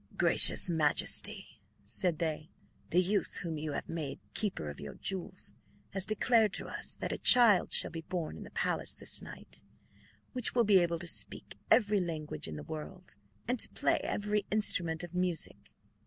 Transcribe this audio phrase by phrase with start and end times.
[0.17, 2.49] "Gracious Majesty," said they,
[2.89, 5.53] "the youth whom you have made keeper of your jewels
[5.91, 9.61] has declared to us that a child shall be born in the palace this night,
[10.33, 13.15] which will be able to speak every language in the world
[13.47, 15.69] and to play every instrument of music.